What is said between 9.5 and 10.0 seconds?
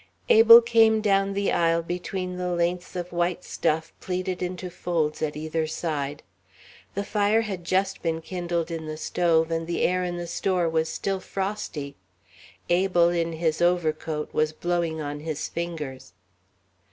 and the